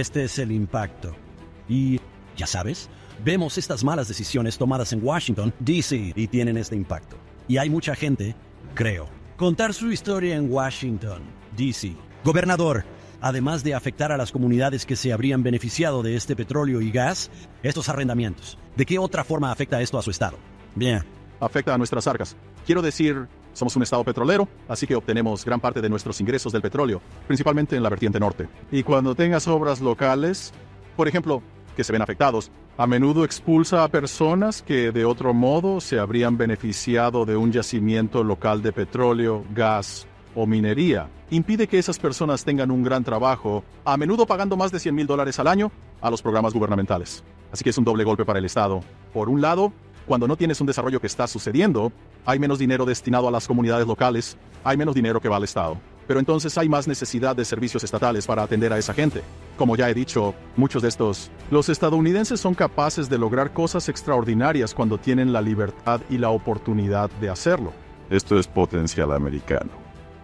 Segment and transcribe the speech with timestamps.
[0.00, 1.14] Este es el impacto.
[1.68, 2.00] Y,
[2.34, 2.88] ya sabes,
[3.22, 6.14] vemos estas malas decisiones tomadas en Washington, D.C.
[6.16, 7.18] y tienen este impacto.
[7.46, 8.34] Y hay mucha gente,
[8.72, 11.20] creo, contar su historia en Washington,
[11.58, 11.94] D.C.
[12.24, 12.84] Gobernador,
[13.20, 17.30] además de afectar a las comunidades que se habrían beneficiado de este petróleo y gas,
[17.62, 20.38] estos arrendamientos, ¿de qué otra forma afecta esto a su estado?
[20.74, 21.02] Bien.
[21.38, 22.34] Afecta a nuestras arcas.
[22.64, 26.62] Quiero decir, somos un estado petrolero, así que obtenemos gran parte de nuestros ingresos del
[26.62, 28.48] petróleo, principalmente en la vertiente norte.
[28.70, 30.52] Y cuando tengas obras locales,
[30.96, 31.42] por ejemplo,
[31.76, 36.36] que se ven afectados, a menudo expulsa a personas que de otro modo se habrían
[36.36, 41.08] beneficiado de un yacimiento local de petróleo, gas o minería.
[41.30, 45.06] Impide que esas personas tengan un gran trabajo, a menudo pagando más de 100 mil
[45.06, 47.24] dólares al año a los programas gubernamentales.
[47.52, 48.80] Así que es un doble golpe para el Estado.
[49.12, 49.72] Por un lado,
[50.06, 51.92] cuando no tienes un desarrollo que está sucediendo,
[52.24, 55.78] hay menos dinero destinado a las comunidades locales, hay menos dinero que va al Estado.
[56.06, 59.22] Pero entonces hay más necesidad de servicios estatales para atender a esa gente.
[59.56, 64.74] Como ya he dicho, muchos de estos, los estadounidenses son capaces de lograr cosas extraordinarias
[64.74, 67.72] cuando tienen la libertad y la oportunidad de hacerlo.
[68.10, 69.70] Esto es potencial americano.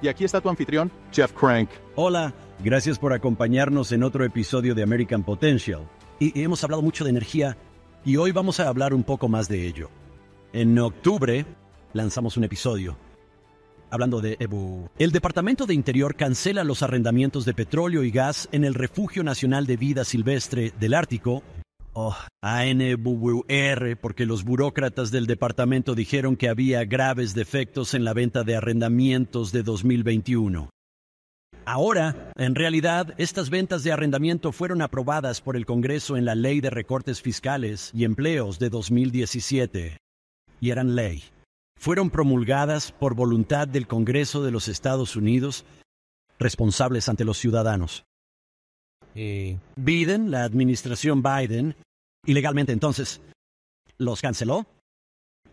[0.02, 1.70] Y aquí está tu anfitrión, Jeff Crank.
[1.94, 5.88] Hola, gracias por acompañarnos en otro episodio de American Potential.
[6.20, 7.56] Y hemos hablado mucho de energía
[8.04, 9.90] y hoy vamos a hablar un poco más de ello.
[10.52, 11.46] En octubre
[11.92, 12.96] lanzamos un episodio
[13.90, 14.88] hablando de EBU.
[14.98, 19.66] El Departamento de Interior cancela los arrendamientos de petróleo y gas en el Refugio Nacional
[19.66, 21.42] de Vida Silvestre del Ártico,
[21.94, 28.44] o ANBUR, porque los burócratas del departamento dijeron que había graves defectos en la venta
[28.44, 30.70] de arrendamientos de 2021.
[31.64, 36.60] Ahora, en realidad, estas ventas de arrendamiento fueron aprobadas por el Congreso en la Ley
[36.60, 39.96] de Recortes Fiscales y Empleos de 2017
[40.60, 41.24] y eran ley.
[41.78, 45.64] Fueron promulgadas por voluntad del Congreso de los Estados Unidos,
[46.38, 48.04] responsables ante los ciudadanos.
[49.14, 51.76] Y Biden, la administración Biden,
[52.26, 53.20] ilegalmente entonces,
[53.96, 54.66] los canceló.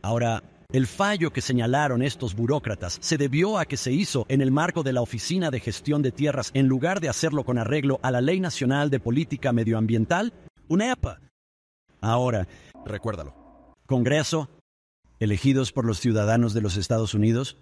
[0.01, 4.51] Ahora, el fallo que señalaron estos burócratas se debió a que se hizo en el
[4.51, 8.11] marco de la Oficina de Gestión de Tierras en lugar de hacerlo con arreglo a
[8.11, 10.33] la Ley Nacional de Política Medioambiental,
[10.67, 11.19] UNEPA.
[12.01, 12.47] Ahora,
[12.83, 13.33] recuérdalo.
[13.85, 14.49] Congreso,
[15.25, 17.57] elegidos por los ciudadanos de los Estados Unidos,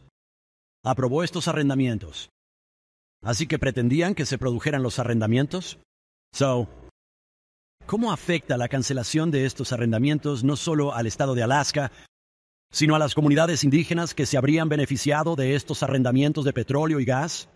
[0.85, 2.29] aprobó estos arrendamientos.
[3.23, 5.79] Así que pretendían que se produjeran los arrendamientos.
[6.33, 6.67] So,
[7.85, 11.91] ¿cómo afecta la cancelación de estos arrendamientos no solo al estado de Alaska,
[12.71, 17.05] sino a las comunidades indígenas que se habrían beneficiado de estos arrendamientos de petróleo y
[17.05, 17.49] gas?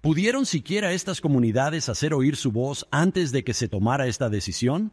[0.00, 4.92] ¿Pudieron siquiera estas comunidades hacer oír su voz antes de que se tomara esta decisión?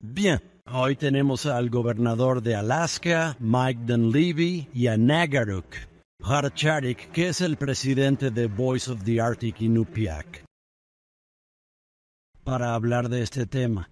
[0.00, 0.42] Bien,
[0.72, 5.66] hoy tenemos al gobernador de Alaska, Mike Dunleavy, y a Nagaruk
[6.22, 10.44] Harcharik, que es el presidente de Voice of the Arctic Inupiaq,
[12.44, 13.90] para hablar de este tema.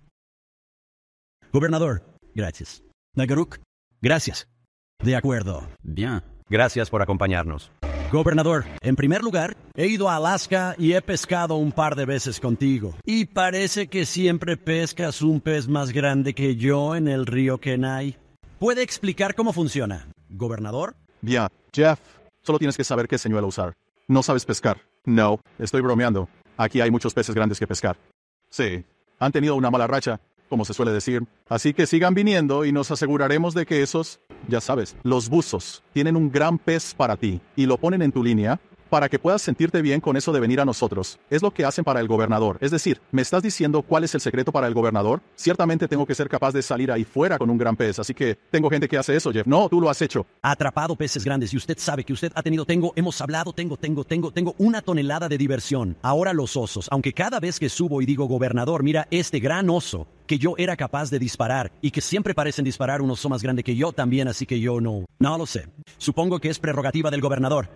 [1.53, 2.03] Gobernador,
[2.35, 2.83] gracias.
[3.15, 3.59] Nagaruk,
[4.01, 4.49] Gracias.
[5.03, 5.67] De acuerdo.
[5.83, 6.23] Bien.
[6.49, 7.71] Gracias por acompañarnos.
[8.13, 12.39] Gobernador, en primer lugar, he ido a Alaska y he pescado un par de veces
[12.39, 12.95] contigo.
[13.05, 18.17] Y parece que siempre pescas un pez más grande que yo en el río Kenai.
[18.61, 20.07] ¿Puede explicar cómo funciona?
[20.29, 20.95] Gobernador?
[21.21, 21.99] Bien, Jeff,
[22.43, 23.75] solo tienes que saber qué señuelo usar.
[24.07, 24.79] No sabes pescar.
[25.05, 26.29] No, estoy bromeando.
[26.57, 27.97] Aquí hay muchos peces grandes que pescar.
[28.51, 28.85] Sí,
[29.19, 31.25] han tenido una mala racha, como se suele decir.
[31.49, 36.17] Así que sigan viniendo y nos aseguraremos de que esos, ya sabes, los buzos, tienen
[36.17, 39.83] un gran pez para ti y lo ponen en tu línea para que puedas sentirte
[39.83, 41.19] bien con eso de venir a nosotros.
[41.31, 42.59] Es lo que hacen para el gobernador.
[42.61, 45.21] Es decir, ¿me estás diciendo cuál es el secreto para el gobernador?
[45.35, 48.37] Ciertamente tengo que ser capaz de salir ahí fuera con un gran pez, así que
[48.51, 49.47] tengo gente que hace eso, Jeff.
[49.47, 50.27] No, tú lo has hecho.
[50.43, 53.77] Ha atrapado peces grandes y usted sabe que usted ha tenido, tengo, hemos hablado, tengo,
[53.77, 55.97] tengo, tengo, tengo una tonelada de diversión.
[56.03, 60.07] Ahora los osos, aunque cada vez que subo y digo gobernador, mira este gran oso
[60.27, 63.63] que yo era capaz de disparar y que siempre parecen disparar un oso más grande
[63.63, 65.07] que yo también, así que yo no.
[65.19, 65.69] No lo sé.
[65.99, 67.69] Supongo que es prerrogativa del gobernador.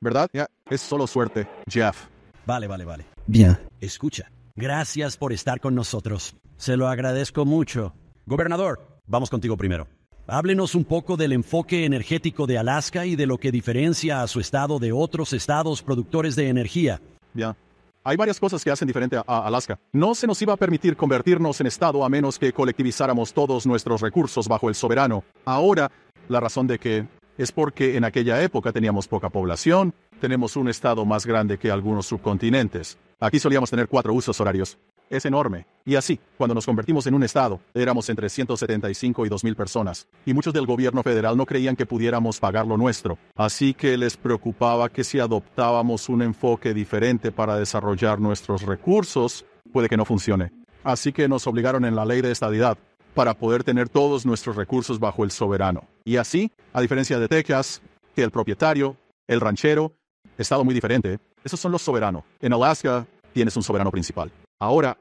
[0.00, 0.28] ¿Verdad?
[0.32, 2.06] Ya, es solo suerte, Jeff.
[2.44, 3.06] Vale, vale, vale.
[3.26, 3.58] Bien.
[3.80, 4.30] Escucha.
[4.54, 6.36] Gracias por estar con nosotros.
[6.56, 7.94] Se lo agradezco mucho.
[8.24, 9.88] Gobernador, vamos contigo primero.
[10.26, 14.40] Háblenos un poco del enfoque energético de Alaska y de lo que diferencia a su
[14.40, 17.00] estado de otros estados productores de energía.
[17.32, 17.54] Bien.
[18.02, 19.78] Hay varias cosas que hacen diferente a Alaska.
[19.92, 24.00] No se nos iba a permitir convertirnos en estado a menos que colectivizáramos todos nuestros
[24.00, 25.24] recursos bajo el soberano.
[25.44, 25.90] Ahora,
[26.28, 27.06] la razón de que
[27.38, 32.06] es porque en aquella época teníamos poca población, tenemos un estado más grande que algunos
[32.06, 32.98] subcontinentes.
[33.20, 34.78] Aquí solíamos tener cuatro usos horarios.
[35.08, 35.66] Es enorme.
[35.84, 40.08] Y así, cuando nos convertimos en un estado, éramos entre 175 y 2.000 personas.
[40.24, 43.16] Y muchos del gobierno federal no creían que pudiéramos pagar lo nuestro.
[43.36, 49.88] Así que les preocupaba que si adoptábamos un enfoque diferente para desarrollar nuestros recursos, puede
[49.88, 50.50] que no funcione.
[50.82, 52.76] Así que nos obligaron en la ley de estadidad
[53.16, 55.88] para poder tener todos nuestros recursos bajo el soberano.
[56.04, 57.80] Y así, a diferencia de Texas,
[58.14, 58.94] que el propietario,
[59.26, 59.94] el ranchero,
[60.36, 62.24] estado muy diferente, esos son los soberanos.
[62.40, 64.30] En Alaska tienes un soberano principal.
[64.60, 64.98] Ahora,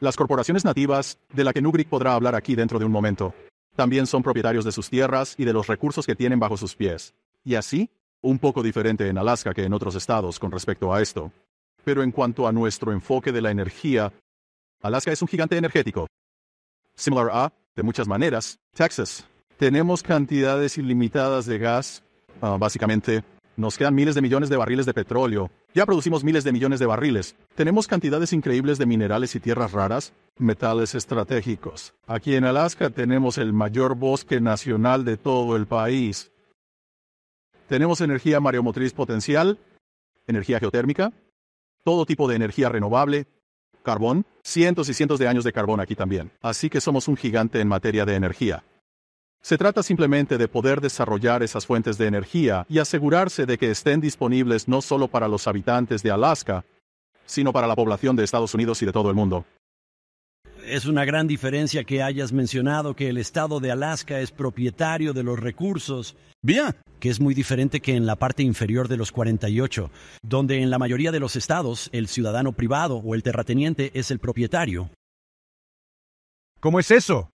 [0.00, 3.32] las corporaciones nativas, de la que Nugrik podrá hablar aquí dentro de un momento,
[3.76, 7.14] también son propietarios de sus tierras y de los recursos que tienen bajo sus pies.
[7.44, 7.88] Y así,
[8.22, 11.30] un poco diferente en Alaska que en otros estados con respecto a esto.
[11.84, 14.12] Pero en cuanto a nuestro enfoque de la energía,
[14.82, 16.08] Alaska es un gigante energético.
[16.96, 19.26] Similar a, de muchas maneras, Texas.
[19.58, 22.02] Tenemos cantidades ilimitadas de gas,
[22.40, 23.22] ah, básicamente.
[23.56, 25.50] Nos quedan miles de millones de barriles de petróleo.
[25.74, 27.36] Ya producimos miles de millones de barriles.
[27.54, 31.94] Tenemos cantidades increíbles de minerales y tierras raras, metales estratégicos.
[32.06, 36.30] Aquí en Alaska tenemos el mayor bosque nacional de todo el país.
[37.68, 39.58] Tenemos energía mareomotriz potencial,
[40.26, 41.12] energía geotérmica,
[41.82, 43.26] todo tipo de energía renovable,
[43.86, 46.32] carbón, cientos y cientos de años de carbón aquí también.
[46.42, 48.64] Así que somos un gigante en materia de energía.
[49.40, 54.00] Se trata simplemente de poder desarrollar esas fuentes de energía y asegurarse de que estén
[54.00, 56.64] disponibles no solo para los habitantes de Alaska,
[57.26, 59.44] sino para la población de Estados Unidos y de todo el mundo.
[60.66, 65.22] Es una gran diferencia que hayas mencionado que el estado de Alaska es propietario de
[65.22, 66.16] los recursos.
[66.42, 66.74] Bien.
[66.98, 69.92] Que es muy diferente que en la parte inferior de los 48,
[70.22, 74.18] donde en la mayoría de los estados el ciudadano privado o el terrateniente es el
[74.18, 74.90] propietario.
[76.58, 77.30] ¿Cómo es eso?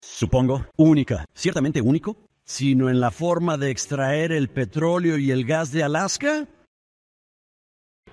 [0.00, 5.72] Supongo, única, ciertamente único, sino en la forma de extraer el petróleo y el gas
[5.72, 6.46] de Alaska.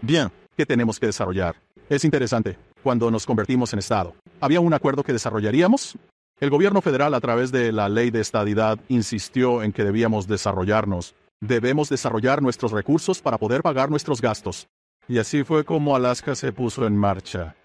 [0.01, 1.55] Bien, ¿qué tenemos que desarrollar?
[1.89, 2.57] Es interesante,
[2.87, 4.15] cuando nos convertimos en Estado.
[4.39, 5.97] ¿Había un acuerdo que desarrollaríamos?
[6.39, 11.13] El gobierno federal, a través de la ley de estadidad, insistió en que debíamos desarrollarnos.
[11.41, 14.69] Debemos desarrollar nuestros recursos para poder pagar nuestros gastos.
[15.05, 17.57] Y así fue como Alaska se puso en marcha.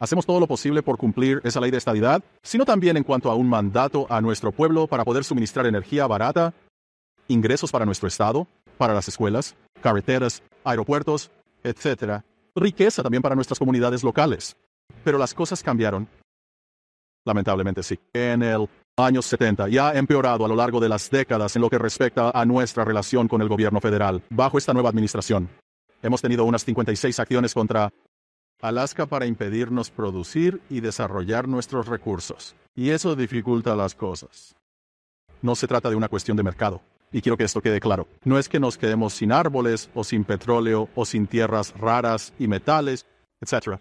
[0.00, 3.36] Hacemos todo lo posible por cumplir esa ley de estadidad, sino también en cuanto a
[3.36, 6.54] un mandato a nuestro pueblo para poder suministrar energía barata,
[7.28, 8.48] ingresos para nuestro Estado,
[8.78, 11.30] para las escuelas, carreteras, aeropuertos,
[11.62, 12.24] etc.
[12.56, 14.56] Riqueza también para nuestras comunidades locales.
[15.02, 16.08] Pero las cosas cambiaron.
[17.24, 17.98] Lamentablemente sí.
[18.12, 21.70] En el año 70 y ha empeorado a lo largo de las décadas en lo
[21.70, 25.48] que respecta a nuestra relación con el gobierno federal, bajo esta nueva administración.
[26.02, 27.90] Hemos tenido unas 56 acciones contra
[28.60, 32.54] Alaska para impedirnos producir y desarrollar nuestros recursos.
[32.76, 34.54] Y eso dificulta las cosas.
[35.42, 36.82] No se trata de una cuestión de mercado.
[37.14, 38.08] Y quiero que esto quede claro.
[38.24, 42.48] No es que nos quedemos sin árboles o sin petróleo o sin tierras raras y
[42.48, 43.06] metales,
[43.40, 43.78] etc.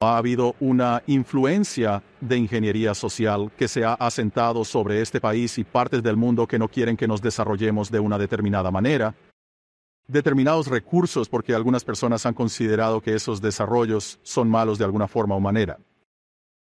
[0.00, 5.64] Ha habido una influencia de ingeniería social que se ha asentado sobre este país y
[5.64, 9.16] partes del mundo que no quieren que nos desarrollemos de una determinada manera,
[10.06, 15.34] determinados recursos porque algunas personas han considerado que esos desarrollos son malos de alguna forma
[15.34, 15.76] o manera.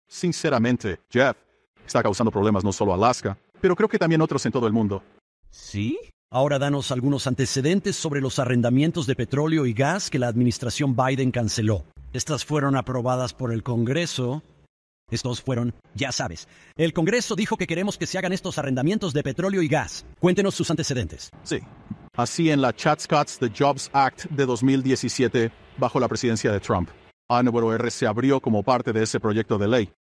[0.09, 1.37] Sinceramente, Jeff
[1.85, 4.73] está causando problemas no solo a Alaska, pero creo que también otros en todo el
[4.73, 5.01] mundo.
[5.51, 5.97] ¿Sí?
[6.31, 11.31] Ahora danos algunos antecedentes sobre los arrendamientos de petróleo y gas que la administración Biden
[11.31, 11.85] canceló.
[12.13, 14.43] Estas fueron aprobadas por el Congreso.
[15.09, 16.47] Estos fueron, ya sabes,
[16.77, 20.05] el Congreso dijo que queremos que se hagan estos arrendamientos de petróleo y gas.
[20.19, 21.31] Cuéntenos sus antecedentes.
[21.43, 21.59] Sí,
[22.15, 26.89] así en la Chat Scott's The Jobs Act de 2017, bajo la presidencia de Trump.
[27.27, 29.91] A-R se abrió como parte de ese proyecto de ley.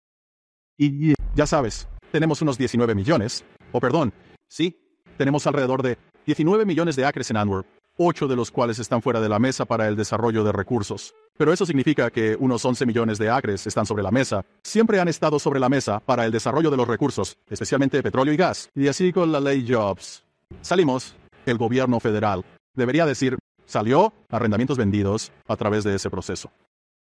[0.78, 4.12] Y ya sabes, tenemos unos 19 millones, o perdón,
[4.46, 4.78] sí,
[5.18, 7.66] tenemos alrededor de 19 millones de acres en Antwerp,
[7.98, 11.14] 8 de los cuales están fuera de la mesa para el desarrollo de recursos.
[11.36, 14.44] Pero eso significa que unos 11 millones de acres están sobre la mesa.
[14.62, 18.36] Siempre han estado sobre la mesa para el desarrollo de los recursos, especialmente petróleo y
[18.36, 18.70] gas.
[18.74, 20.24] Y así con la ley Jobs.
[20.62, 22.44] Salimos, el gobierno federal,
[22.74, 26.50] debería decir, salió arrendamientos vendidos a través de ese proceso.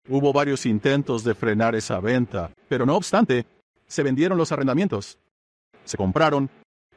[0.09, 3.47] Hubo varios intentos de frenar esa venta, pero no obstante,
[3.87, 5.19] se vendieron los arrendamientos.
[5.85, 6.49] Se compraron.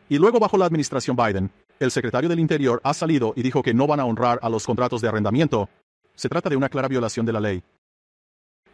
[0.09, 3.73] Y luego bajo la administración Biden, el secretario del Interior ha salido y dijo que
[3.73, 5.69] no van a honrar a los contratos de arrendamiento.
[6.15, 7.61] Se trata de una clara violación de la ley.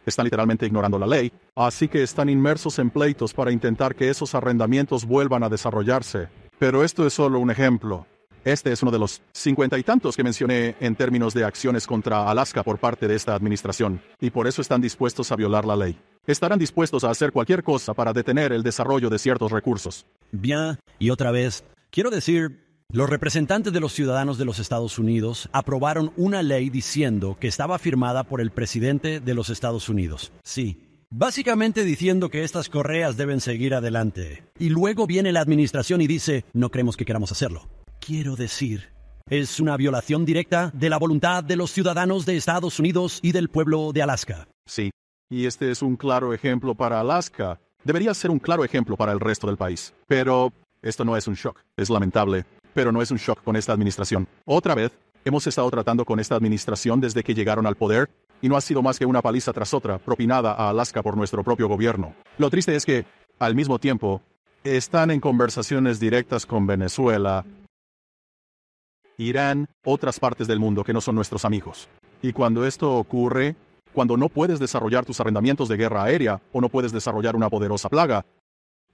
[0.06, 4.34] Están literalmente ignorando la ley, así que están inmersos en pleitos para intentar que esos
[4.34, 6.28] arrendamientos vuelvan a desarrollarse.
[6.58, 8.06] Pero esto es solo un ejemplo.
[8.44, 12.30] Este es uno de los cincuenta y tantos que mencioné en términos de acciones contra
[12.30, 15.98] Alaska por parte de esta administración, y por eso están dispuestos a violar la ley.
[16.26, 20.06] Estarán dispuestos a hacer cualquier cosa para detener el desarrollo de ciertos recursos.
[20.32, 25.48] Bien, y otra vez, quiero decir, los representantes de los ciudadanos de los Estados Unidos
[25.52, 30.32] aprobaron una ley diciendo que estaba firmada por el presidente de los Estados Unidos.
[30.42, 34.42] Sí, Básicamente diciendo que estas correas deben seguir adelante.
[34.58, 37.68] Y luego viene la administración y dice, no creemos que queramos hacerlo.
[38.00, 38.88] Quiero decir,
[39.30, 43.48] es una violación directa de la voluntad de los ciudadanos de Estados Unidos y del
[43.48, 44.48] pueblo de Alaska.
[44.66, 44.90] Sí,
[45.30, 47.58] Y este es un claro ejemplo para Alaska.
[47.82, 49.94] Debería ser un claro ejemplo para el resto del país.
[50.06, 50.52] Pero
[50.82, 51.60] esto no es un shock.
[51.76, 54.28] Es lamentable, pero no es un shock con esta administración.
[54.44, 54.92] Otra vez,
[55.24, 58.10] hemos estado tratando con esta administración desde que llegaron al poder
[58.42, 61.42] y no ha sido más que una paliza tras otra propinada a Alaska por nuestro
[61.42, 62.14] propio gobierno.
[62.36, 63.06] Lo triste es que,
[63.38, 64.20] al mismo tiempo,
[64.62, 67.44] están en conversaciones directas con Venezuela,
[69.16, 71.88] Irán, otras partes del mundo que no son nuestros amigos.
[72.20, 73.56] Y cuando esto ocurre,
[73.94, 77.88] cuando no puedes desarrollar tus arrendamientos de guerra aérea o no puedes desarrollar una poderosa
[77.88, 78.26] plaga,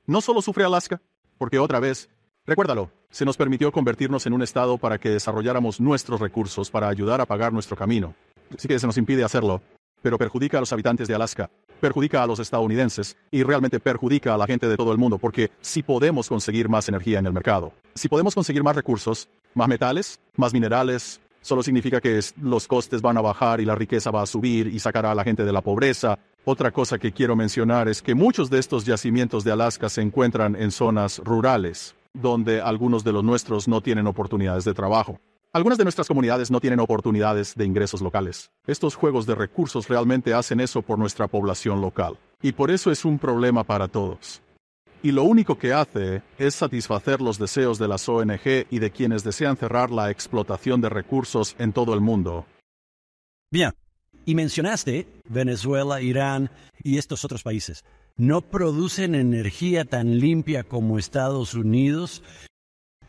[0.06, 1.00] no solo sufre Alaska,
[1.38, 2.10] porque otra vez,
[2.46, 7.20] recuérdalo, se nos permitió convertirnos en un estado para que desarrolláramos nuestros recursos para ayudar
[7.20, 8.14] a pagar nuestro camino.
[8.56, 9.62] Así que se nos impide hacerlo,
[10.02, 14.38] pero perjudica a los habitantes de Alaska, perjudica a los estadounidenses y realmente perjudica a
[14.38, 17.72] la gente de todo el mundo, porque si podemos conseguir más energía en el mercado,
[17.94, 23.16] si podemos conseguir más recursos, más metales, más minerales, solo significa que los costes van
[23.16, 25.60] a bajar y la riqueza va a subir y sacará a la gente de la
[25.60, 26.18] pobreza.
[26.44, 30.56] Otra cosa que quiero mencionar es que muchos de estos yacimientos de Alaska se encuentran
[30.56, 35.20] en zonas rurales, donde algunos de los nuestros no tienen oportunidades de trabajo.
[35.52, 38.52] Algunas de nuestras comunidades no tienen oportunidades de ingresos locales.
[38.68, 42.18] Estos juegos de recursos realmente hacen eso por nuestra población local.
[42.40, 44.40] Y por eso es un problema para todos.
[45.02, 49.24] Y lo único que hace es satisfacer los deseos de las ONG y de quienes
[49.24, 52.44] desean cerrar la explotación de recursos en todo el mundo.
[53.50, 53.72] Bien,
[54.26, 56.50] y mencionaste Venezuela, Irán
[56.82, 57.84] y estos otros países.
[58.16, 62.22] ¿No producen energía tan limpia como Estados Unidos?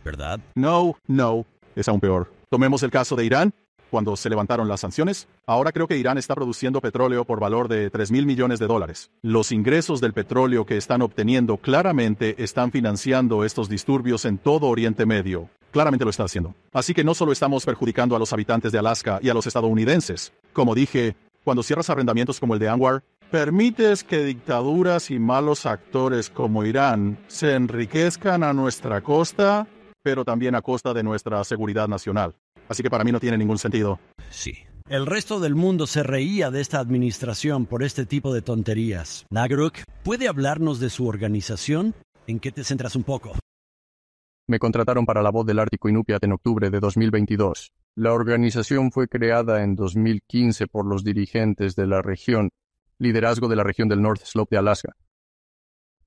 [0.05, 0.39] ¿Verdad?
[0.55, 1.45] No, no,
[1.75, 2.31] es aún peor.
[2.49, 3.53] Tomemos el caso de Irán.
[3.91, 7.89] Cuando se levantaron las sanciones, ahora creo que Irán está produciendo petróleo por valor de
[7.89, 9.11] 3 mil millones de dólares.
[9.21, 15.05] Los ingresos del petróleo que están obteniendo claramente están financiando estos disturbios en todo Oriente
[15.05, 15.49] Medio.
[15.71, 16.55] Claramente lo está haciendo.
[16.71, 20.31] Así que no solo estamos perjudicando a los habitantes de Alaska y a los estadounidenses.
[20.53, 26.29] Como dije, cuando cierras arrendamientos como el de Anwar, permites que dictaduras y malos actores
[26.29, 29.67] como Irán se enriquezcan a nuestra costa
[30.03, 32.35] pero también a costa de nuestra seguridad nacional.
[32.71, 33.99] Así que para mí no tiene ningún sentido.
[34.29, 34.53] Sí.
[34.87, 39.25] El resto del mundo se reía de esta administración por este tipo de tonterías.
[39.29, 41.93] Nagruk, ¿puede hablarnos de su organización?
[42.27, 43.33] ¿En qué te centras un poco?
[44.47, 47.73] Me contrataron para la voz del Ártico Inupiat en octubre de 2022.
[47.95, 52.51] La organización fue creada en 2015 por los dirigentes de la región,
[52.99, 54.93] liderazgo de la región del North Slope de Alaska.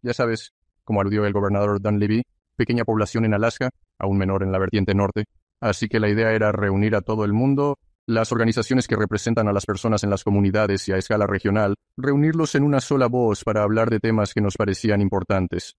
[0.00, 2.22] Ya sabes, como aludió el gobernador Dan Levy,
[2.56, 3.68] pequeña población en Alaska,
[3.98, 5.26] aún menor en la vertiente norte,
[5.64, 9.52] así que la idea era reunir a todo el mundo, las organizaciones que representan a
[9.52, 13.62] las personas en las comunidades y a escala regional, reunirlos en una sola voz para
[13.62, 15.76] hablar de temas que nos parecían importantes.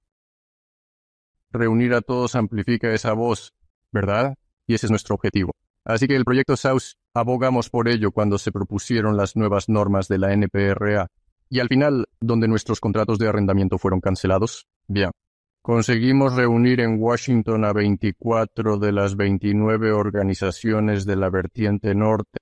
[1.52, 3.54] Reunir a todos amplifica esa voz,
[3.92, 4.34] ¿verdad?
[4.66, 5.52] Y ese es nuestro objetivo.
[5.84, 10.18] Así que el proyecto SAUS abogamos por ello cuando se propusieron las nuevas normas de
[10.18, 11.08] la NPRA.
[11.48, 15.12] Y al final, donde nuestros contratos de arrendamiento fueron cancelados, bien,
[15.66, 22.38] Conseguimos reunir en Washington a 24 de las 29 organizaciones de la vertiente norte.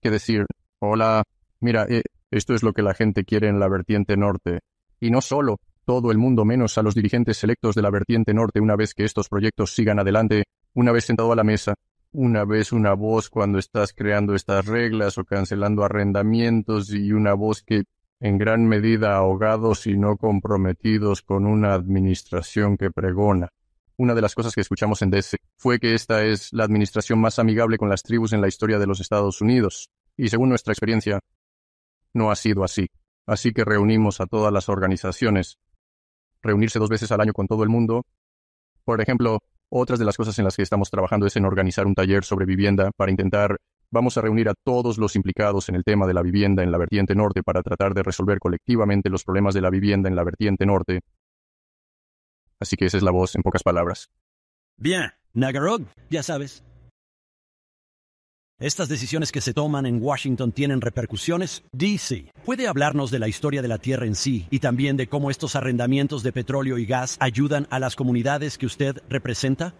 [0.00, 0.46] ¿Qué decir?
[0.78, 1.24] Hola,
[1.58, 4.60] mira, eh, esto es lo que la gente quiere en la vertiente norte.
[5.00, 8.60] Y no solo, todo el mundo menos a los dirigentes electos de la vertiente norte
[8.60, 11.74] una vez que estos proyectos sigan adelante, una vez sentado a la mesa,
[12.12, 17.64] una vez una voz cuando estás creando estas reglas o cancelando arrendamientos y una voz
[17.64, 17.82] que
[18.20, 23.48] en gran medida ahogados y no comprometidos con una administración que pregona.
[23.96, 27.38] Una de las cosas que escuchamos en DC fue que esta es la administración más
[27.38, 31.20] amigable con las tribus en la historia de los Estados Unidos, y según nuestra experiencia,
[32.12, 32.88] no ha sido así.
[33.26, 35.58] Así que reunimos a todas las organizaciones.
[36.42, 38.04] Reunirse dos veces al año con todo el mundo.
[38.84, 41.94] Por ejemplo, otras de las cosas en las que estamos trabajando es en organizar un
[41.94, 43.58] taller sobre vivienda para intentar
[43.92, 46.78] Vamos a reunir a todos los implicados en el tema de la vivienda en la
[46.78, 50.64] vertiente norte para tratar de resolver colectivamente los problemas de la vivienda en la vertiente
[50.64, 51.00] norte.
[52.60, 54.08] Así que esa es la voz en pocas palabras.
[54.76, 56.62] Bien, Nagarog, ya sabes.
[58.60, 61.64] Estas decisiones que se toman en Washington tienen repercusiones.
[61.72, 65.30] DC, ¿puede hablarnos de la historia de la Tierra en sí y también de cómo
[65.30, 69.74] estos arrendamientos de petróleo y gas ayudan a las comunidades que usted representa?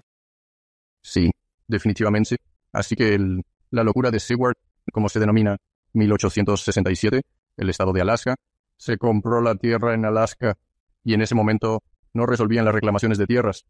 [1.05, 1.31] Sí,
[1.69, 2.37] definitivamente.
[2.73, 4.57] Así que el, la locura de Seward,
[4.93, 5.59] como se denomina,
[5.93, 7.23] 1867,
[7.57, 8.37] el estado de Alaska,
[8.77, 10.57] se compró la tierra en Alaska
[11.05, 13.65] y en ese momento no resolvían las reclamaciones de tierras.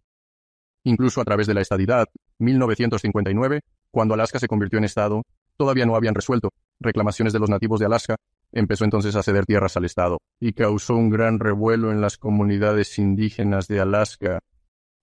[0.85, 5.23] Incluso a través de la estadidad, 1959, cuando Alaska se convirtió en estado,
[5.57, 8.17] todavía no habían resuelto reclamaciones de los nativos de Alaska,
[8.53, 12.99] empezó entonces a ceder tierras al estado y causó un gran revuelo en las comunidades
[12.99, 14.41] indígenas de Alaska.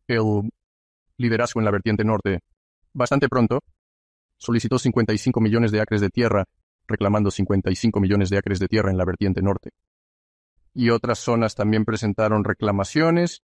[0.08, 0.50] El
[1.18, 2.39] liderazgo en la vertiente norte.
[2.94, 3.60] Bastante pronto,
[4.38, 6.46] solicitó 55 millones de acres de tierra
[6.88, 9.72] reclamando 55 millones de acres de tierra en la vertiente norte.
[10.74, 13.44] Y otras zonas también presentaron reclamaciones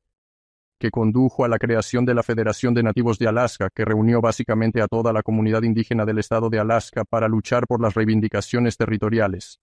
[0.80, 4.82] que condujo a la creación de la Federación de Nativos de Alaska, que reunió básicamente
[4.82, 9.60] a toda la comunidad indígena del estado de Alaska para luchar por las reivindicaciones territoriales.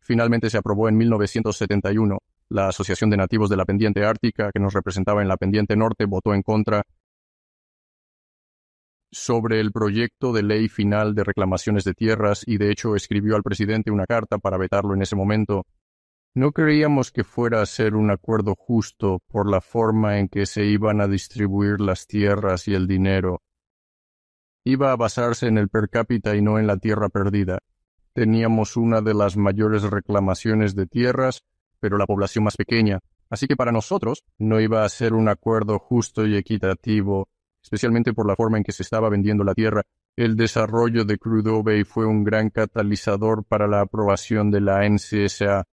[0.00, 2.18] Finalmente se aprobó en 1971.
[2.48, 6.04] La Asociación de Nativos de la Pendiente Ártica, que nos representaba en la Pendiente Norte,
[6.04, 6.84] votó en contra
[9.16, 13.42] sobre el proyecto de ley final de reclamaciones de tierras y de hecho escribió al
[13.42, 15.64] presidente una carta para vetarlo en ese momento.
[16.34, 20.64] No creíamos que fuera a ser un acuerdo justo por la forma en que se
[20.64, 23.42] iban a distribuir las tierras y el dinero.
[24.64, 27.60] Iba a basarse en el per cápita y no en la tierra perdida
[28.16, 31.42] teníamos una de las mayores reclamaciones de tierras,
[31.80, 33.00] pero la población más pequeña.
[33.28, 37.28] Así que para nosotros no iba a ser un acuerdo justo y equitativo,
[37.66, 39.82] especialmente por la forma en que se estaba vendiendo la tierra.
[40.14, 45.64] El desarrollo de Crudo Bay fue un gran catalizador para la aprobación de la NCSA,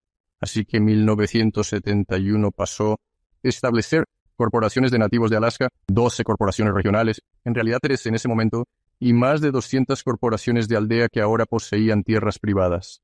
[0.41, 2.99] así que 1971 pasó
[3.43, 8.65] establecer corporaciones de nativos de Alaska, 12 corporaciones regionales, en realidad tres en ese momento,
[8.99, 13.03] y más de 200 corporaciones de aldea que ahora poseían tierras privadas.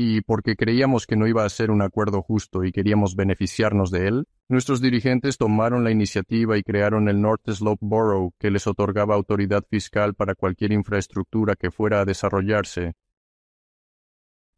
[0.00, 4.06] Y porque creíamos que no iba a ser un acuerdo justo y queríamos beneficiarnos de
[4.06, 9.16] él, nuestros dirigentes tomaron la iniciativa y crearon el North Slope Borough, que les otorgaba
[9.16, 12.94] autoridad fiscal para cualquier infraestructura que fuera a desarrollarse.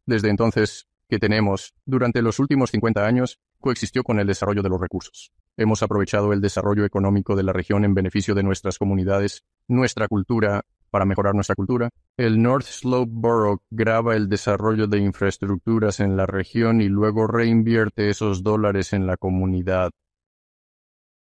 [0.05, 4.79] Desde entonces, que tenemos, durante los últimos 50 años, coexistió con el desarrollo de los
[4.79, 5.31] recursos.
[5.57, 10.65] Hemos aprovechado el desarrollo económico de la región en beneficio de nuestras comunidades, nuestra cultura,
[10.91, 11.89] para mejorar nuestra cultura.
[12.17, 18.09] El North Slope Borough graba el desarrollo de infraestructuras en la región y luego reinvierte
[18.09, 19.89] esos dólares en la comunidad.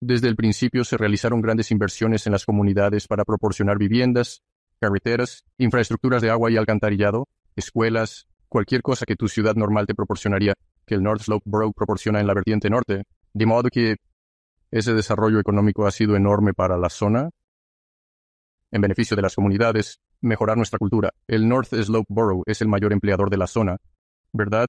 [0.02, 4.42] Desde el principio se realizaron grandes inversiones en las comunidades para proporcionar viviendas,
[4.80, 10.54] carreteras, infraestructuras de agua y alcantarillado, escuelas, cualquier cosa que tu ciudad normal te proporcionaría,
[10.86, 13.98] que el North Slope Borough proporciona en la vertiente norte, de modo que
[14.72, 17.30] ese desarrollo económico ha sido enorme para la zona,
[18.72, 21.14] en beneficio de las comunidades, mejorar nuestra cultura.
[21.28, 23.78] El North Slope Borough es el mayor empleador de la zona,
[24.34, 24.66] ¿verdad?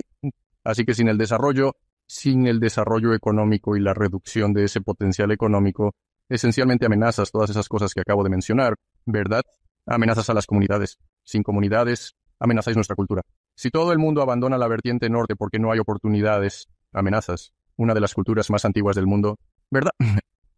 [0.65, 5.31] Así que sin el desarrollo, sin el desarrollo económico y la reducción de ese potencial
[5.31, 5.95] económico,
[6.29, 9.43] esencialmente amenazas todas esas cosas que acabo de mencionar, ¿verdad?
[9.87, 10.99] Amenazas a las comunidades.
[11.25, 13.23] Sin comunidades, amenazáis nuestra cultura.
[13.55, 18.01] Si todo el mundo abandona la vertiente norte porque no hay oportunidades, amenazas, una de
[18.01, 19.39] las culturas más antiguas del mundo,
[19.71, 19.93] ¿verdad?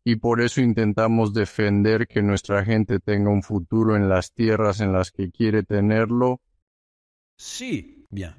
[0.04, 4.92] Y por eso intentamos defender que nuestra gente tenga un futuro en las tierras en
[4.92, 6.40] las que quiere tenerlo.
[7.38, 8.34] Sí, bien.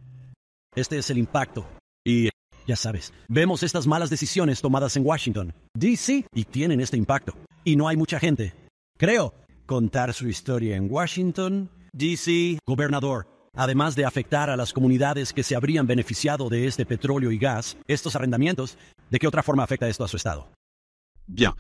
[0.76, 1.65] Este es el impacto.
[2.06, 2.30] Y
[2.67, 6.26] ya sabes, vemos estas malas decisiones tomadas en Washington, D.C.
[6.34, 7.34] y tienen este impacto.
[7.63, 8.54] Y no hay mucha gente.
[8.97, 9.34] Creo,
[9.65, 15.56] contar su historia en Washington, D.C., gobernador, además de afectar a las comunidades que se
[15.56, 18.78] habrían beneficiado de este petróleo y gas, estos arrendamientos,
[19.10, 20.49] ¿de qué otra forma afecta esto a su estado?
[21.27, 21.51] Bien,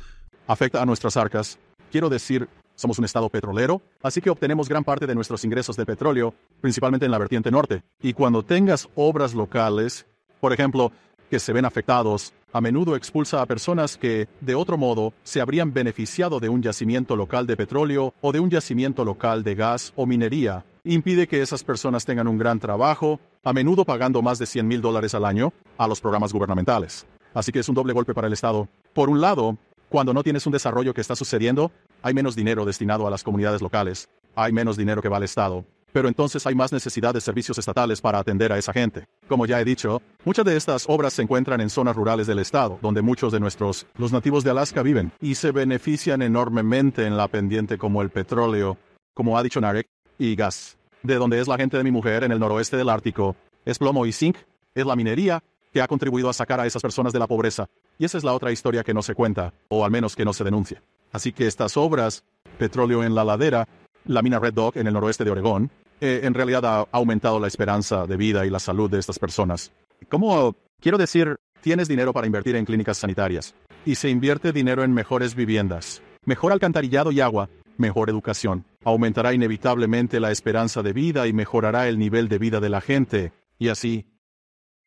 [0.47, 1.57] afecta a nuestras arcas.
[1.91, 5.85] Quiero decir, somos un estado petrolero, así que obtenemos gran parte de nuestros ingresos de
[5.85, 7.83] petróleo, principalmente en la vertiente norte.
[8.01, 10.05] Y cuando tengas obras locales,
[10.39, 10.91] por ejemplo,
[11.29, 15.73] que se ven afectados, a menudo expulsa a personas que, de otro modo, se habrían
[15.73, 20.05] beneficiado de un yacimiento local de petróleo o de un yacimiento local de gas o
[20.05, 20.63] minería.
[20.83, 24.81] Impide que esas personas tengan un gran trabajo, a menudo pagando más de 100 mil
[24.81, 27.07] dólares al año, a los programas gubernamentales.
[27.33, 28.67] Así que es un doble golpe para el Estado.
[28.93, 29.57] Por un lado,
[29.89, 31.71] cuando no tienes un desarrollo que está sucediendo,
[32.03, 35.65] hay menos dinero destinado a las comunidades locales, hay menos dinero que va al Estado.
[35.91, 39.07] Pero entonces hay más necesidad de servicios estatales para atender a esa gente.
[39.27, 42.77] Como ya he dicho, muchas de estas obras se encuentran en zonas rurales del estado,
[42.81, 47.27] donde muchos de nuestros, los nativos de Alaska viven, y se benefician enormemente en la
[47.27, 48.77] pendiente como el petróleo,
[49.15, 49.87] como ha dicho Narek,
[50.19, 50.77] y gas.
[51.01, 54.05] De donde es la gente de mi mujer en el noroeste del Ártico, es plomo
[54.05, 54.37] y zinc,
[54.75, 57.67] es la minería, que ha contribuido a sacar a esas personas de la pobreza.
[57.97, 60.31] Y esa es la otra historia que no se cuenta, o al menos que no
[60.31, 60.83] se denuncia.
[61.11, 62.23] Así que estas obras,
[62.59, 63.67] petróleo en la ladera,
[64.05, 67.47] la mina Red Dog en el noroeste de Oregón, eh, en realidad ha aumentado la
[67.47, 69.71] esperanza de vida y la salud de estas personas.
[70.09, 70.55] ¿Cómo?
[70.79, 73.55] Quiero decir, tienes dinero para invertir en clínicas sanitarias,
[73.85, 78.65] y se invierte dinero en mejores viviendas, mejor alcantarillado y agua, mejor educación.
[78.83, 83.31] Aumentará inevitablemente la esperanza de vida y mejorará el nivel de vida de la gente,
[83.57, 84.05] y así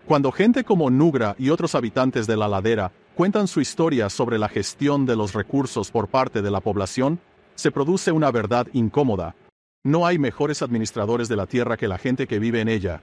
[0.06, 4.48] cuando gente como Nugra y otros habitantes de la ladera cuentan su historia sobre la
[4.48, 7.18] gestión de los recursos por parte de la población,
[7.56, 9.34] se produce una verdad incómoda.
[9.84, 13.02] No hay mejores administradores de la tierra que la gente que vive en ella.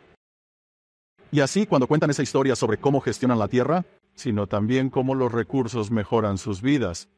[1.29, 3.83] Y así, cuando cuentan esa historia sobre cómo gestionan la tierra,
[4.15, 7.09] sino también cómo los recursos mejoran sus vidas.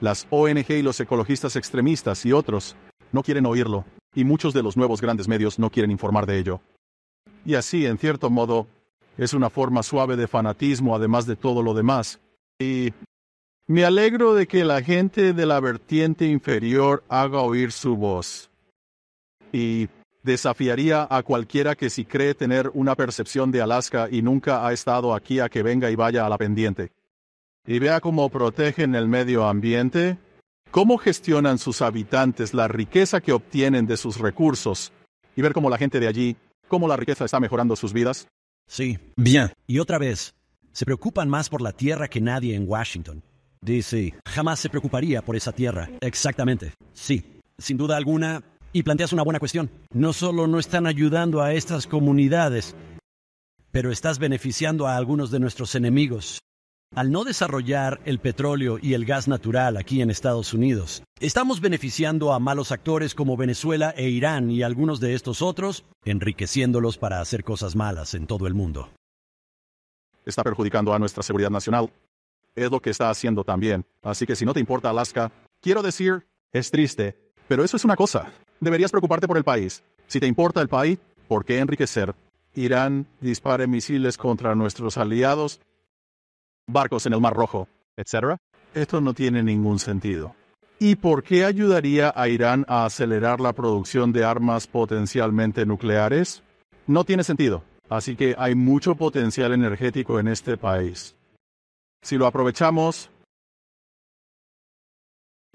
[0.00, 2.76] Las ONG y los ecologistas extremistas y otros
[3.10, 3.84] no quieren oírlo.
[4.16, 6.60] y muchos de los nuevos grandes medios no quieren informar de ello.
[7.44, 8.66] Y así, en cierto modo,
[9.18, 12.20] es una forma suave de fanatismo además de todo lo demás.
[12.58, 12.92] Y
[13.66, 18.50] me alegro de que la gente de la vertiente inferior haga oír su voz.
[19.52, 19.88] Y
[20.22, 25.14] desafiaría a cualquiera que si cree tener una percepción de Alaska y nunca ha estado
[25.14, 26.90] aquí a que venga y vaya a la pendiente.
[27.66, 30.18] Y vea cómo protegen el medio ambiente,
[30.70, 34.92] cómo gestionan sus habitantes la riqueza que obtienen de sus recursos,
[35.36, 36.36] y ver cómo la gente de allí,
[36.68, 38.28] cómo la riqueza está mejorando sus vidas.
[38.66, 39.52] Sí, bien.
[39.66, 40.34] Y otra vez,
[40.72, 43.22] se preocupan más por la tierra que nadie en Washington.
[43.60, 45.88] DC jamás se preocuparía por esa tierra.
[46.00, 46.72] Exactamente.
[46.92, 48.42] Sí, sin duda alguna.
[48.72, 49.70] Y planteas una buena cuestión.
[49.92, 52.74] No solo no están ayudando a estas comunidades,
[53.70, 56.40] pero estás beneficiando a algunos de nuestros enemigos.
[56.96, 62.32] Al no desarrollar el petróleo y el gas natural aquí en Estados Unidos, estamos beneficiando
[62.32, 67.42] a malos actores como Venezuela e Irán y algunos de estos otros, enriqueciéndolos para hacer
[67.42, 68.90] cosas malas en todo el mundo.
[70.24, 71.92] Está perjudicando a nuestra seguridad nacional.
[72.54, 73.84] Es lo que está haciendo también.
[74.00, 77.96] Así que si no te importa Alaska, quiero decir, es triste, pero eso es una
[77.96, 78.30] cosa.
[78.60, 79.82] Deberías preocuparte por el país.
[80.06, 82.14] Si te importa el país, ¿por qué enriquecer?
[82.54, 85.60] Irán dispare misiles contra nuestros aliados,
[86.66, 88.36] barcos en el Mar Rojo, etc.
[88.74, 90.34] Esto no tiene ningún sentido.
[90.78, 96.42] ¿Y por qué ayudaría a Irán a acelerar la producción de armas potencialmente nucleares?
[96.86, 97.62] No tiene sentido.
[97.88, 101.14] Así que hay mucho potencial energético en este país.
[102.02, 103.10] Si lo aprovechamos,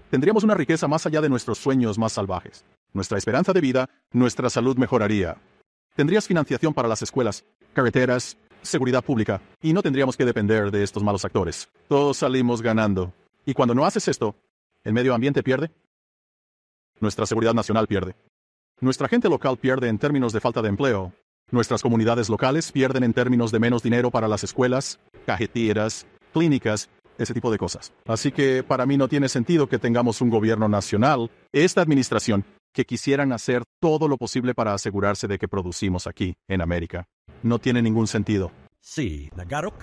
[0.10, 2.66] tendríamos una riqueza más allá de nuestros sueños más salvajes.
[2.94, 5.38] Nuestra esperanza de vida, nuestra salud mejoraría.
[5.96, 11.04] Tendrías financiación para las escuelas, carreteras, seguridad pública, y no tendríamos que depender de estos
[11.04, 11.70] malos actores.
[11.88, 13.14] Todos salimos ganando.
[13.46, 14.36] Y cuando no haces esto,
[14.84, 15.72] el medio ambiente pierde.
[17.00, 18.16] Nuestra seguridad nacional pierde.
[18.82, 21.14] Nuestra gente local pierde en términos de falta de empleo.
[21.52, 27.34] Nuestras comunidades locales pierden en términos de menos dinero para las escuelas, cajeteras, clínicas, ese
[27.34, 27.92] tipo de cosas.
[28.06, 32.86] Así que para mí no tiene sentido que tengamos un gobierno nacional, esta administración, que
[32.86, 37.08] quisieran hacer todo lo posible para asegurarse de que producimos aquí, en América.
[37.44, 38.52] No tiene ningún sentido.
[38.80, 39.76] Sí, Nagarok.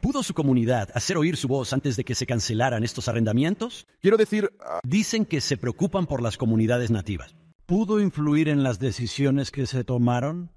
[0.00, 3.86] ¿Pudo su comunidad hacer oír su voz antes de que se cancelaran estos arrendamientos?
[4.00, 7.36] Quiero decir, ah, Dicen que se preocupan por las comunidades nativas.
[7.66, 10.50] ¿Pudo influir en las decisiones que se tomaron?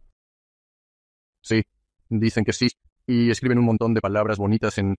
[1.41, 1.61] Sí,
[2.09, 2.69] dicen que sí,
[3.05, 4.95] y escriben un montón de palabras bonitas en,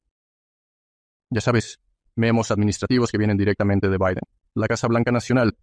[1.30, 1.80] ya sabes,
[2.14, 4.22] memos administrativos que vienen directamente de Biden.
[4.54, 5.56] La Casa Blanca Nacional.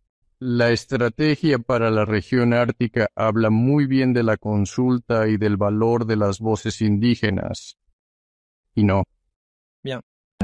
[0.46, 6.06] La estrategia para la región ártica habla muy bien de la consulta y del valor
[6.06, 7.78] de las voces indígenas.
[8.76, 9.06] Y no.
[9.82, 10.02] Bien.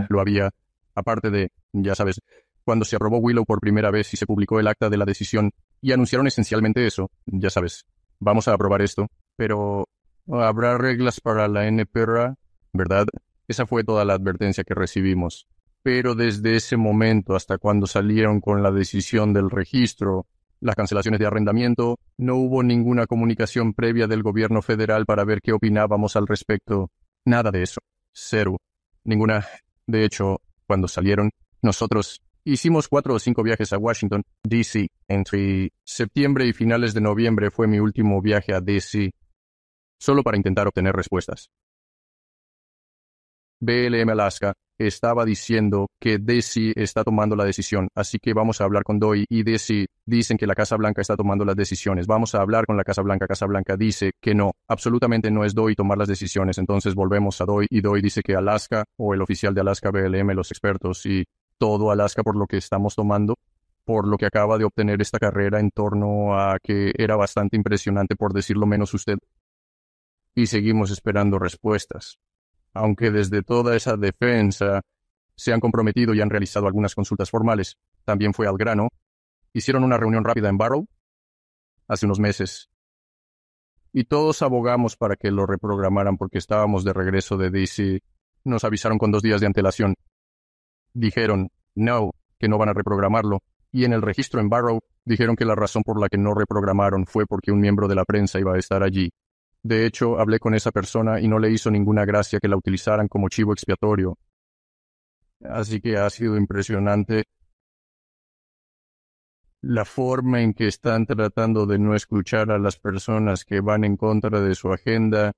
[0.07, 0.51] Lo había,
[0.95, 2.21] aparte de, ya sabes,
[2.63, 5.51] cuando se aprobó Willow por primera vez y se publicó el acta de la decisión,
[5.81, 7.85] y anunciaron esencialmente eso, ya sabes,
[8.19, 9.83] vamos a aprobar esto, pero
[10.31, 12.35] habrá reglas para la NPRA,
[12.71, 13.05] ¿verdad?
[13.49, 15.45] Esa fue toda la advertencia que recibimos.
[15.81, 20.27] Pero desde ese momento hasta cuando salieron con la decisión del registro,
[20.61, 25.53] las cancelaciones de arrendamiento, no hubo ninguna comunicación previa del gobierno federal para ver qué
[25.53, 26.91] opinábamos al respecto.
[27.25, 27.79] Nada de eso.
[28.11, 28.57] Cero.
[29.03, 29.45] Ninguna.
[29.87, 34.89] De hecho, cuando salieron, nosotros hicimos cuatro o cinco viajes a Washington, D.C.
[35.07, 39.11] Entre septiembre y finales de noviembre fue mi último viaje a D.C.
[39.97, 41.49] Solo para intentar obtener respuestas.
[43.59, 48.83] BLM Alaska estaba diciendo que Desi está tomando la decisión, así que vamos a hablar
[48.83, 52.07] con Doi y Desi dicen que la Casa Blanca está tomando las decisiones.
[52.07, 53.27] Vamos a hablar con la Casa Blanca.
[53.27, 56.57] Casa Blanca dice que no, absolutamente no es Doi tomar las decisiones.
[56.57, 60.31] Entonces volvemos a Doi y Doi dice que Alaska o el oficial de Alaska BLM,
[60.31, 61.25] los expertos y
[61.57, 63.35] todo Alaska por lo que estamos tomando,
[63.83, 68.15] por lo que acaba de obtener esta carrera en torno a que era bastante impresionante
[68.15, 69.17] por decirlo menos usted.
[70.35, 72.17] Y seguimos esperando respuestas
[72.73, 74.81] aunque desde toda esa defensa
[75.35, 78.89] se han comprometido y han realizado algunas consultas formales, también fue al grano,
[79.53, 80.87] hicieron una reunión rápida en Barrow
[81.87, 82.69] hace unos meses.
[83.91, 88.01] Y todos abogamos para que lo reprogramaran porque estábamos de regreso de DC.
[88.43, 89.95] Nos avisaron con dos días de antelación.
[90.93, 93.39] Dijeron, no, que no van a reprogramarlo.
[93.71, 97.05] Y en el registro en Barrow dijeron que la razón por la que no reprogramaron
[97.05, 99.11] fue porque un miembro de la prensa iba a estar allí.
[99.61, 103.07] De hecho, hablé con esa persona y no le hizo ninguna gracia que la utilizaran
[103.07, 104.17] como chivo expiatorio.
[105.43, 107.25] Así que ha sido impresionante
[109.61, 113.97] la forma en que están tratando de no escuchar a las personas que van en
[113.97, 115.33] contra de su agenda,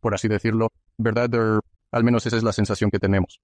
[0.00, 1.60] por así decirlo, ¿verdad?
[1.92, 3.40] al menos esa es la sensación que tenemos.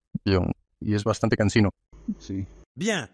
[0.81, 1.71] Y es bastante cansino.
[2.18, 2.47] sí.
[2.75, 3.11] Bien.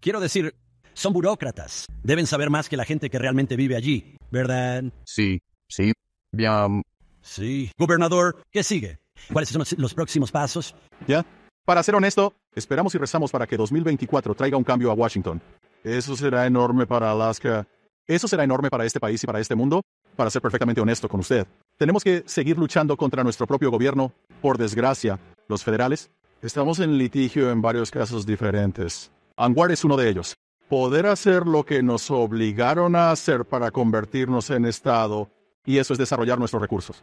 [0.00, 0.54] Quiero decir,
[0.94, 1.86] Son burócratas.
[2.02, 4.84] Deben saber más que la gente que realmente vive allí, ¿verdad?
[5.04, 5.92] Sí, sí.
[6.32, 6.82] Bien.
[7.22, 7.70] Sí.
[7.78, 8.98] Gobernador, ¿qué sigue?
[9.32, 10.74] ¿Cuáles son los- los próximos pasos?
[11.06, 11.24] ¿Ya?
[11.64, 15.40] Para ser honesto, esperamos y rezamos para que 2024 traiga un cambio a Washington.
[15.84, 17.66] Eso será enorme para Alaska.
[18.06, 19.82] Eso será enorme para este país y para este mundo.
[20.16, 21.46] Para ser perfectamente honesto con usted,
[21.78, 24.12] tenemos que seguir luchando contra nuestro propio gobierno.
[24.42, 26.10] Por desgracia, los federales.
[26.42, 29.10] Estamos en litigio en varios casos diferentes.
[29.36, 30.36] Anguar es uno de ellos.
[30.68, 35.30] Poder hacer lo que nos obligaron a hacer para convertirnos en Estado,
[35.64, 37.02] y eso es desarrollar nuestros recursos.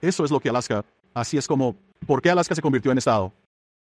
[0.00, 3.32] Eso es lo que Alaska, así es como, ¿por qué Alaska se convirtió en Estado?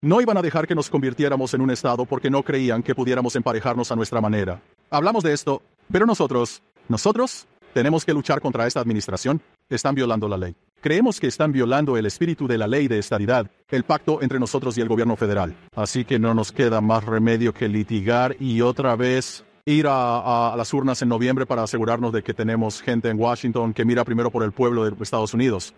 [0.00, 3.34] No iban a dejar que nos convirtiéramos en un Estado porque no creían que pudiéramos
[3.34, 4.62] emparejarnos a nuestra manera.
[4.90, 9.40] Hablamos de esto, pero nosotros, nosotros, tenemos que luchar contra esta administración.
[9.68, 10.54] Están violando la ley.
[10.80, 14.78] Creemos que están violando el espíritu de la ley de estadidad, el pacto entre nosotros
[14.78, 15.56] y el gobierno federal.
[15.74, 20.72] Así que no nos queda más remedio que litigar y otra vez ir a, las
[20.72, 24.42] urnas en noviembre para asegurarnos de que tenemos gente en Washington que mira primero por
[24.42, 25.74] el pueblo de Estados Unidos.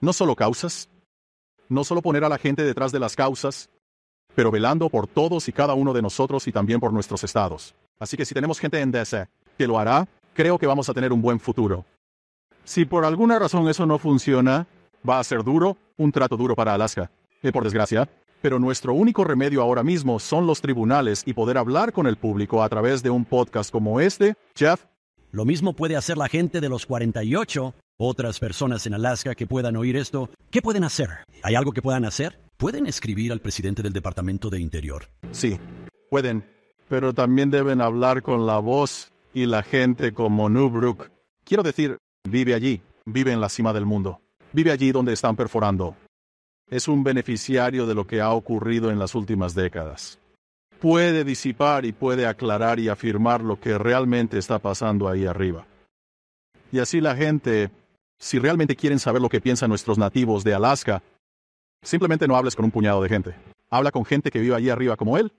[0.00, 0.88] No solo causas,
[1.68, 3.68] no solo poner a la gente detrás de las causas,
[4.34, 7.74] pero velando por todos y cada uno de nosotros y también por nuestros estados.
[7.98, 9.26] Así que si tenemos gente en DC
[9.56, 11.84] que lo hará, creo que vamos a tener un buen futuro.
[12.64, 14.66] Si por alguna razón eso no funciona,
[15.08, 17.10] va a ser duro, un trato duro para Alaska,
[17.42, 18.08] eh, por desgracia.
[18.44, 22.62] Pero nuestro único remedio ahora mismo son los tribunales y poder hablar con el público
[22.62, 24.34] a través de un podcast como este.
[24.54, 24.84] Jeff,
[25.32, 29.76] Lo mismo puede hacer la gente de los 48, otras personas en Alaska que puedan
[29.76, 30.28] oír esto.
[30.50, 31.08] ¿Qué pueden hacer?
[31.42, 32.38] ¿Hay algo que puedan hacer?
[32.58, 35.08] Pueden escribir al presidente del Departamento de Interior.
[35.30, 35.58] sí,
[36.10, 36.44] pueden,
[36.86, 41.08] pero también deben hablar con la voz y la gente como Newbrook.
[41.44, 41.96] Quiero decir,
[42.28, 44.20] vive allí, vive en la cima del mundo,
[44.52, 45.96] vive allí donde están perforando.
[46.74, 50.18] Es un beneficiario de lo que ha ocurrido en las últimas décadas.
[50.80, 55.68] Puede disipar y puede aclarar y afirmar lo que realmente está pasando ahí arriba.
[56.72, 57.70] Y así la gente,
[58.18, 61.00] si realmente quieren saber lo que piensan nuestros nativos de Alaska,
[61.80, 63.36] simplemente no hables con un puñado de gente.
[63.70, 65.30] Habla con gente que vive allí arriba como él.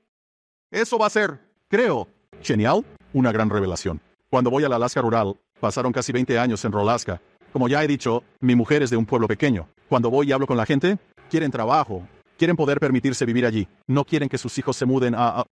[0.72, 2.08] Eso va a ser, creo,
[2.42, 4.00] genial, una gran revelación.
[4.30, 7.20] Cuando voy a la Alaska rural, pasaron casi 20 años en Rolaska.
[7.52, 9.68] Como ya he dicho, mi mujer es de un pueblo pequeño.
[9.90, 10.98] Cuando voy y hablo con la gente,
[11.30, 12.08] quieren trabajo,
[12.38, 13.68] quieren poder permitirse vivir allí.
[13.88, 15.46] No quieren que sus hijos se muden a,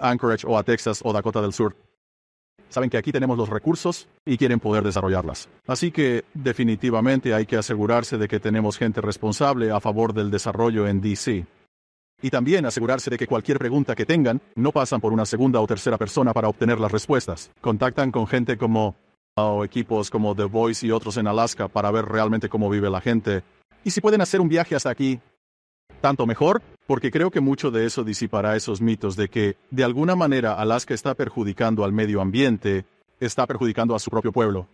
[0.00, 1.76] Anchorage o a Texas o Dakota del Sur.
[2.68, 5.48] Saben que aquí tenemos los recursos y quieren poder desarrollarlas.
[5.66, 10.86] Así que definitivamente hay que asegurarse de que tenemos gente responsable a favor del desarrollo
[10.86, 11.46] en DC.
[12.20, 15.66] Y también asegurarse de que cualquier pregunta que tengan no pasan por una segunda o
[15.66, 17.50] tercera persona para obtener las respuestas.
[17.60, 18.96] Contactan con gente como
[19.36, 23.00] o equipos como The Voice y otros en Alaska para ver realmente cómo vive la
[23.00, 23.42] gente.
[23.84, 25.20] Y si pueden hacer un viaje hasta aquí,
[26.00, 30.16] tanto mejor, porque creo que mucho de eso disipará esos mitos de que, de alguna
[30.16, 32.84] manera, Alaska está perjudicando al medio ambiente,
[33.20, 34.68] está perjudicando a su propio pueblo.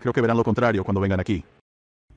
[0.00, 1.44] Creo que verán lo contrario cuando vengan aquí.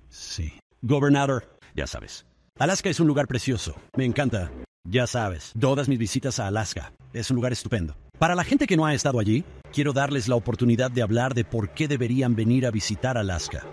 [0.09, 0.53] Sí.
[0.81, 2.25] Gobernador, ya sabes.
[2.59, 3.75] Alaska es un lugar precioso.
[3.95, 4.51] Me encanta.
[4.89, 6.93] Ya sabes, todas mis visitas a Alaska.
[7.13, 7.95] Es un lugar estupendo.
[8.17, 11.43] Para la gente que no ha estado allí, quiero darles la oportunidad de hablar de
[11.43, 13.67] por qué deberían venir a visitar Alaska.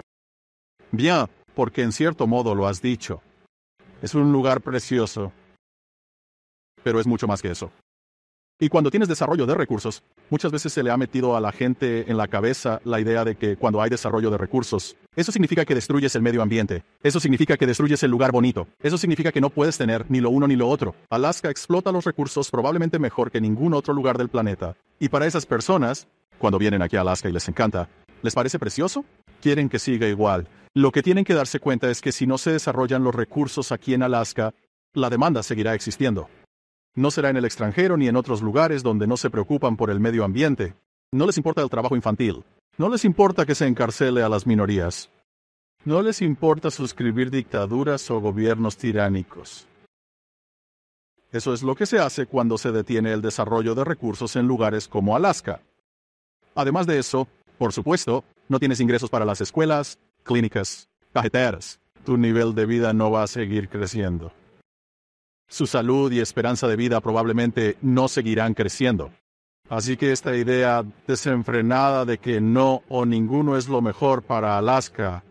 [0.90, 3.22] Bien, porque en cierto modo lo has dicho.
[4.02, 5.32] Es un lugar precioso.
[6.82, 7.70] Pero es mucho más que eso.
[8.60, 12.08] Y cuando tienes desarrollo de recursos, muchas veces se le ha metido a la gente
[12.08, 15.74] en la cabeza la idea de que cuando hay desarrollo de recursos, eso significa que
[15.74, 19.50] destruyes el medio ambiente, eso significa que destruyes el lugar bonito, eso significa que no
[19.50, 20.94] puedes tener ni lo uno ni lo otro.
[21.10, 24.76] Alaska explota los recursos probablemente mejor que ningún otro lugar del planeta.
[25.00, 26.06] Y para esas personas,
[26.38, 27.88] cuando vienen aquí a Alaska y les encanta,
[28.22, 29.04] ¿les parece precioso?
[29.44, 30.48] Quieren que siga igual.
[30.72, 33.92] Lo que tienen que darse cuenta es que si no se desarrollan los recursos aquí
[33.92, 34.54] en Alaska,
[34.94, 36.30] la demanda seguirá existiendo.
[36.94, 40.00] No será en el extranjero ni en otros lugares donde no se preocupan por el
[40.00, 40.72] medio ambiente.
[41.12, 42.42] No les importa el trabajo infantil.
[42.78, 45.10] No les importa que se encarcele a las minorías.
[45.84, 49.68] No les importa suscribir dictaduras o gobiernos tiránicos.
[51.32, 54.88] Eso es lo que se hace cuando se detiene el desarrollo de recursos en lugares
[54.88, 55.60] como Alaska.
[56.54, 57.28] Además de eso,
[57.58, 61.80] por supuesto, no tienes ingresos para las escuelas, clínicas, cajeteras.
[62.04, 64.32] Tu nivel de vida no va a seguir creciendo.
[65.48, 69.12] Su salud y esperanza de vida probablemente no seguirán creciendo.
[69.68, 75.24] Así que esta idea desenfrenada de que no o ninguno es lo mejor para Alaska,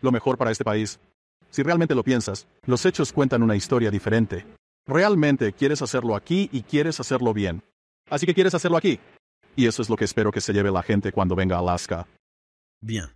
[0.00, 0.98] lo mejor para este país,
[1.50, 4.44] si realmente lo piensas, los hechos cuentan una historia diferente.
[4.86, 7.62] Realmente quieres hacerlo aquí y quieres hacerlo bien.
[8.10, 8.98] Así que quieres hacerlo aquí.
[9.56, 12.06] Y eso es lo que espero que se lleve la gente cuando venga a Alaska.
[12.80, 13.06] Bien.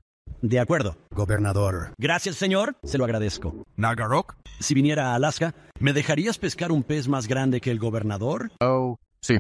[0.40, 0.96] De acuerdo.
[1.10, 1.92] Gobernador.
[1.98, 2.76] Gracias, señor.
[2.84, 3.64] Se lo agradezco.
[3.76, 4.36] Nagarok.
[4.60, 8.52] Si viniera a Alaska, ¿me dejarías pescar un pez más grande que el gobernador?
[8.60, 9.38] Oh, sí,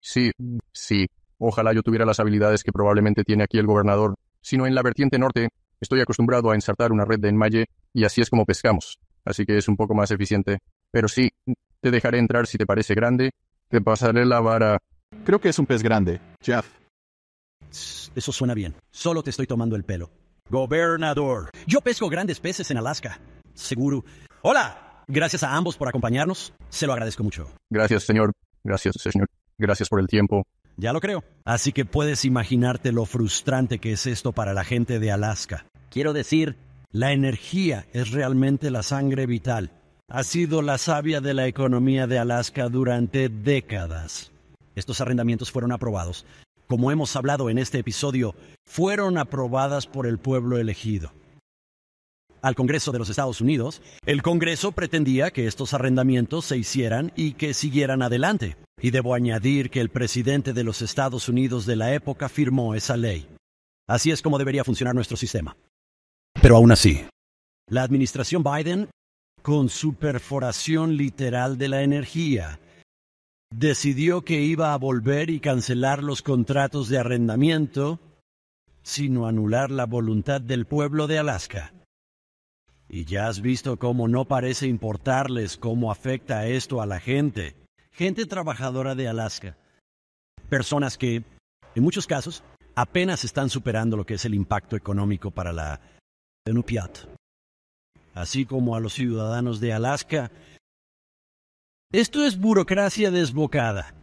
[0.00, 0.30] sí,
[0.72, 1.06] sí.
[1.38, 4.14] Ojalá yo tuviera las habilidades que probablemente tiene aquí el gobernador.
[4.40, 5.48] Sino en la vertiente norte,
[5.80, 8.98] estoy acostumbrado a ensartar una red de enmalle y así es como pescamos.
[9.24, 10.58] Así que es un poco más eficiente.
[10.90, 11.30] Pero sí,
[11.80, 13.32] te dejaré entrar si te parece grande.
[13.68, 14.78] Te pasaré la vara.
[15.24, 16.20] Creo que es un pez grande.
[16.42, 16.66] Jeff.
[18.14, 18.74] Eso suena bien.
[18.90, 20.10] Solo te estoy tomando el pelo.
[20.50, 21.50] Gobernador.
[21.66, 23.20] Yo pesco grandes peces en Alaska.
[23.54, 24.04] Seguro.
[24.42, 24.84] Hola.
[25.10, 26.52] Gracias a ambos por acompañarnos.
[26.68, 27.50] Se lo agradezco mucho.
[27.70, 28.32] Gracias, señor.
[28.62, 29.26] Gracias, señor.
[29.56, 30.46] Gracias por el tiempo.
[30.76, 31.24] Ya lo creo.
[31.44, 35.64] Así que puedes imaginarte lo frustrante que es esto para la gente de Alaska.
[35.90, 36.56] Quiero decir,
[36.92, 39.70] la energía es realmente la sangre vital.
[40.08, 44.30] Ha sido la savia de la economía de Alaska durante décadas.
[44.78, 46.24] Estos arrendamientos fueron aprobados.
[46.66, 48.34] Como hemos hablado en este episodio,
[48.66, 51.12] fueron aprobadas por el pueblo elegido.
[52.40, 57.32] Al Congreso de los Estados Unidos, el Congreso pretendía que estos arrendamientos se hicieran y
[57.32, 58.56] que siguieran adelante.
[58.80, 62.96] Y debo añadir que el presidente de los Estados Unidos de la época firmó esa
[62.96, 63.28] ley.
[63.88, 65.56] Así es como debería funcionar nuestro sistema.
[66.40, 67.04] Pero aún así,
[67.68, 68.88] la administración Biden,
[69.42, 72.60] con su perforación literal de la energía,
[73.50, 78.00] decidió que iba a volver y cancelar los contratos de arrendamiento,
[78.82, 81.72] sino anular la voluntad del pueblo de Alaska.
[82.88, 87.54] Y ya has visto cómo no parece importarles cómo afecta esto a la gente,
[87.92, 89.56] gente trabajadora de Alaska.
[90.48, 91.22] Personas que,
[91.74, 92.42] en muchos casos,
[92.74, 95.80] apenas están superando lo que es el impacto económico para la
[96.46, 97.00] Inupiat.
[98.14, 100.30] Así como a los ciudadanos de Alaska.
[101.90, 103.94] Esto es burocracia desbocada.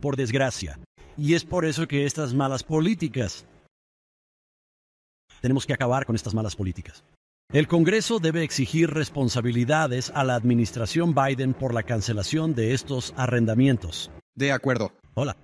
[0.00, 0.78] Por desgracia.
[1.18, 3.44] Y es por eso que estas malas políticas.
[5.42, 7.04] Tenemos que acabar con estas malas políticas.
[7.52, 14.10] El Congreso debe exigir responsabilidades a la administración Biden por la cancelación de estos arrendamientos.
[14.34, 14.90] De acuerdo.
[15.12, 15.36] Hola.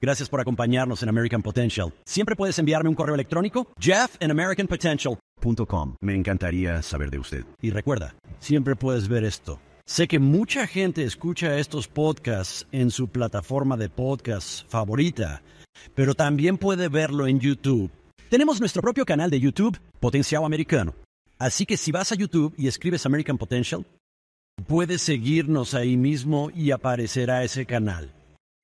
[0.00, 1.92] Gracias por acompañarnos en American Potential.
[2.04, 5.96] Siempre puedes enviarme un correo electrónico, jeff en americanpotential.com.
[6.00, 7.44] Me encantaría saber de usted.
[7.60, 9.58] Y recuerda, siempre puedes ver esto.
[9.88, 15.42] Sé que mucha gente escucha estos podcasts en su plataforma de podcast favorita,
[15.94, 17.92] pero también puede verlo en YouTube.
[18.28, 20.92] Tenemos nuestro propio canal de YouTube, Potencial Americano.
[21.38, 23.86] Así que si vas a YouTube y escribes American Potential,
[24.66, 28.12] puedes seguirnos ahí mismo y aparecerá ese canal.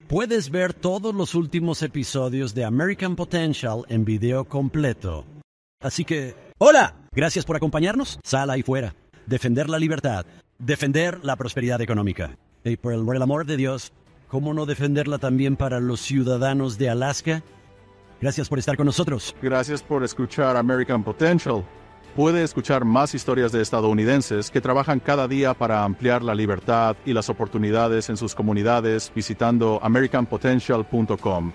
[0.09, 5.25] Puedes ver todos los últimos episodios de American Potential en video completo.
[5.81, 8.19] Así que, hola, gracias por acompañarnos.
[8.25, 8.97] Sal ahí fuera.
[9.27, 10.27] Defender la libertad.
[10.65, 12.39] Defender la prosperidad económica.
[12.63, 13.93] Y por el, amor de Dios,
[14.29, 17.43] ¿cómo no defenderla también para los ciudadanos de Alaska?
[18.21, 19.35] Gracias por estar con nosotros.
[19.43, 21.65] Gracias por escuchar American Potential.
[22.15, 27.13] Puede escuchar más historias de estadounidenses que trabajan cada día para ampliar la libertad y
[27.13, 31.53] las oportunidades en sus comunidades visitando americanpotential.com.